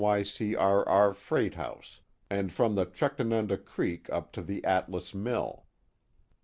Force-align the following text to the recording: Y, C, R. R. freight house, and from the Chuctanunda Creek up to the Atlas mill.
Y, 0.03 0.23
C, 0.23 0.55
R. 0.55 0.83
R. 0.89 1.13
freight 1.13 1.53
house, 1.53 2.01
and 2.27 2.51
from 2.51 2.73
the 2.73 2.87
Chuctanunda 2.87 3.63
Creek 3.63 4.09
up 4.09 4.31
to 4.31 4.41
the 4.41 4.65
Atlas 4.65 5.13
mill. 5.13 5.67